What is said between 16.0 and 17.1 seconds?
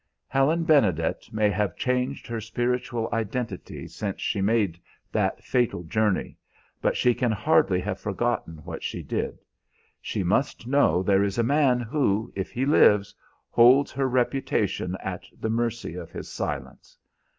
his silence.